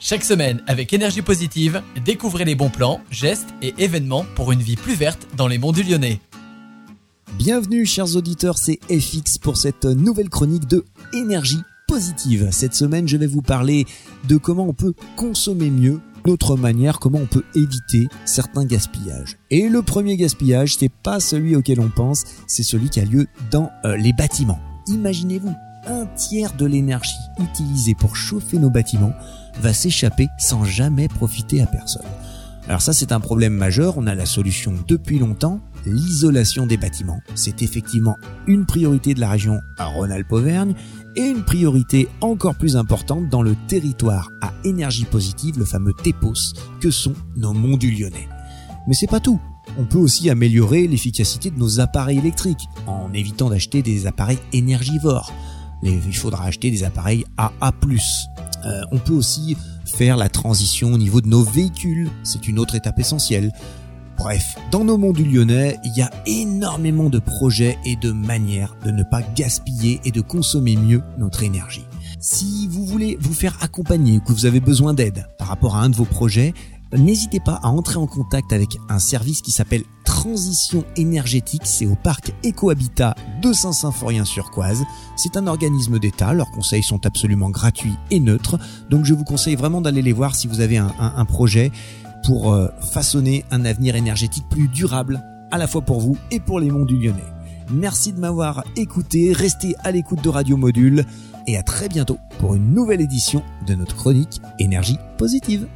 [0.00, 4.76] Chaque semaine, avec énergie positive, découvrez les bons plans, gestes et événements pour une vie
[4.76, 6.20] plus verte dans les monts du Lyonnais.
[7.36, 12.48] Bienvenue chers auditeurs, c'est FX pour cette nouvelle chronique de énergie positive.
[12.52, 13.86] Cette semaine, je vais vous parler
[14.28, 19.36] de comment on peut consommer mieux notre manière, comment on peut éviter certains gaspillages.
[19.50, 23.26] Et le premier gaspillage, c'est pas celui auquel on pense, c'est celui qui a lieu
[23.50, 24.60] dans euh, les bâtiments.
[24.86, 25.54] Imaginez-vous,
[25.88, 29.12] un tiers de l'énergie utilisée pour chauffer nos bâtiments
[29.60, 32.06] va s'échapper sans jamais profiter à personne.
[32.68, 37.20] Alors ça c'est un problème majeur, on a la solution depuis longtemps, l'isolation des bâtiments.
[37.34, 38.16] C'est effectivement
[38.46, 40.74] une priorité de la région à Rhône-Alpes-Auvergne
[41.16, 46.54] et une priorité encore plus importante dans le territoire à énergie positive, le fameux TEPOS,
[46.80, 48.28] que sont nos monts du Lyonnais.
[48.86, 49.40] Mais c'est pas tout.
[49.78, 55.32] On peut aussi améliorer l'efficacité de nos appareils électriques en évitant d'acheter des appareils énergivores.
[55.82, 57.72] Il faudra acheter des appareils AA+.
[58.64, 62.74] Euh, on peut aussi faire la transition au niveau de nos véhicules, c'est une autre
[62.74, 63.52] étape essentielle.
[64.18, 68.76] Bref, dans nos mondes du Lyonnais, il y a énormément de projets et de manières
[68.84, 71.86] de ne pas gaspiller et de consommer mieux notre énergie.
[72.18, 75.82] Si vous voulez vous faire accompagner ou que vous avez besoin d'aide par rapport à
[75.82, 76.52] un de vos projets,
[76.96, 79.84] n'hésitez pas à entrer en contact avec un service qui s'appelle
[80.18, 81.62] Transition énergétique.
[81.62, 84.82] C'est au parc Ecohabitat de Saint-Symphorien-sur-Coise.
[85.14, 86.32] C'est un organisme d'État.
[86.32, 88.58] Leurs conseils sont absolument gratuits et neutres.
[88.90, 91.70] Donc je vous conseille vraiment d'aller les voir si vous avez un, projet
[92.24, 96.58] pour euh, façonner un avenir énergétique plus durable à la fois pour vous et pour
[96.58, 97.22] les monts du Lyonnais.
[97.70, 101.04] Merci de m'avoir écouté, restez à l'écoute de Radio Module
[101.46, 105.68] et à très bientôt pour une nouvelle édition de notre chronique Énergie positive.